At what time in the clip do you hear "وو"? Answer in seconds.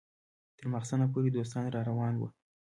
2.17-2.27